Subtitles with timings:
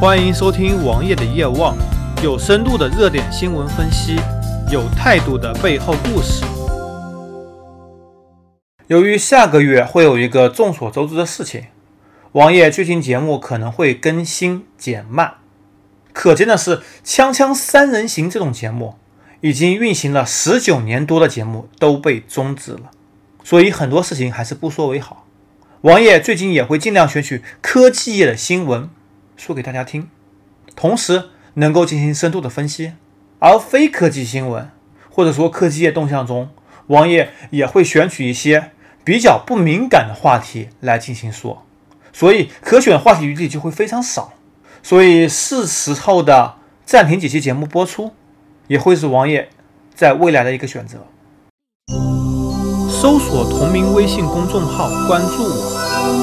[0.00, 1.76] 欢迎收听王爷的夜望，
[2.24, 4.16] 有深度的热点新闻分析，
[4.72, 6.42] 有态度的背后故事。
[8.86, 11.64] 由于下个月会有一个众所周知的事情，
[12.32, 15.34] 王爷最近节目可能会更新减慢。
[16.14, 18.94] 可见的是，《锵锵三人行》这种节目
[19.42, 22.90] 已经运行了十九年多的节目都被终止了，
[23.44, 25.26] 所以很多事情还是不说为好。
[25.82, 28.88] 王爷最近也会尽量选取科技业的新闻。
[29.40, 30.06] 说给大家听，
[30.76, 32.92] 同时能够进行深度的分析，
[33.38, 34.70] 而非科技新闻
[35.10, 36.50] 或者说科技业动向中，
[36.88, 41.64] 王爷也会选取一些比较不敏感的话题来进行说，
[42.12, 44.34] 所以可选话题余地就会非常少，
[44.82, 48.12] 所以是时候的暂停几期节目播出，
[48.68, 49.48] 也会是王爷
[49.94, 50.98] 在未来的一个选择。
[52.90, 56.19] 搜索同名微信公众号，关注我。